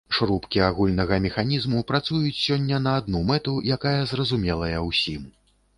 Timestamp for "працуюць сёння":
1.91-2.81